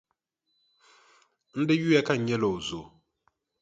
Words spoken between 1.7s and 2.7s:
yuya ka n nyɛla o